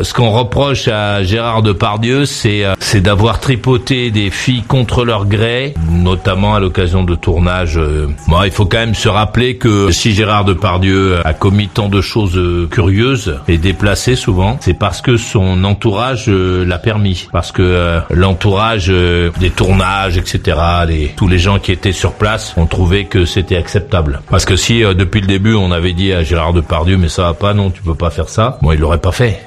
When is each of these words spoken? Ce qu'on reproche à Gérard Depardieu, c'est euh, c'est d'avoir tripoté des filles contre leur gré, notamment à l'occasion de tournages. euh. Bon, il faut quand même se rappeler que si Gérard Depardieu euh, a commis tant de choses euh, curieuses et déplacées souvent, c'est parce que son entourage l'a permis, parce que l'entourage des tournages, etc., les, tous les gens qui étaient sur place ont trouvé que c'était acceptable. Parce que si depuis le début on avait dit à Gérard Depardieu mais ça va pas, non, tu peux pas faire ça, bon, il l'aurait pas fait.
Ce 0.00 0.14
qu'on 0.14 0.30
reproche 0.30 0.88
à 0.88 1.22
Gérard 1.22 1.62
Depardieu, 1.62 2.24
c'est 2.24 2.64
euh, 2.64 2.74
c'est 2.78 3.00
d'avoir 3.00 3.40
tripoté 3.40 4.10
des 4.10 4.30
filles 4.30 4.62
contre 4.62 5.04
leur 5.04 5.26
gré, 5.26 5.74
notamment 5.90 6.54
à 6.54 6.60
l'occasion 6.60 7.04
de 7.04 7.14
tournages. 7.14 7.76
euh. 7.78 8.08
Bon, 8.28 8.42
il 8.42 8.50
faut 8.50 8.64
quand 8.64 8.78
même 8.78 8.94
se 8.94 9.08
rappeler 9.08 9.56
que 9.56 9.90
si 9.90 10.12
Gérard 10.12 10.44
Depardieu 10.44 11.14
euh, 11.16 11.22
a 11.24 11.32
commis 11.34 11.68
tant 11.68 11.88
de 11.88 12.00
choses 12.00 12.36
euh, 12.36 12.66
curieuses 12.70 13.38
et 13.48 13.58
déplacées 13.58 14.16
souvent, 14.16 14.56
c'est 14.60 14.74
parce 14.74 15.00
que 15.00 15.16
son 15.16 15.64
entourage 15.64 16.28
l'a 16.28 16.78
permis, 16.78 17.28
parce 17.32 17.52
que 17.52 18.00
l'entourage 18.10 18.88
des 18.88 19.50
tournages, 19.50 20.16
etc., 20.16 20.58
les, 20.88 21.12
tous 21.16 21.28
les 21.28 21.38
gens 21.38 21.58
qui 21.58 21.72
étaient 21.72 21.92
sur 21.92 22.12
place 22.12 22.54
ont 22.56 22.66
trouvé 22.66 23.04
que 23.04 23.24
c'était 23.24 23.56
acceptable. 23.56 24.20
Parce 24.30 24.44
que 24.44 24.56
si 24.56 24.80
depuis 24.80 25.20
le 25.20 25.26
début 25.26 25.54
on 25.54 25.70
avait 25.72 25.92
dit 25.92 26.12
à 26.12 26.22
Gérard 26.22 26.52
Depardieu 26.52 26.96
mais 26.96 27.08
ça 27.08 27.22
va 27.22 27.34
pas, 27.34 27.54
non, 27.54 27.70
tu 27.70 27.82
peux 27.82 27.94
pas 27.94 28.10
faire 28.10 28.28
ça, 28.28 28.58
bon, 28.62 28.72
il 28.72 28.80
l'aurait 28.80 28.98
pas 28.98 29.12
fait. 29.12 29.40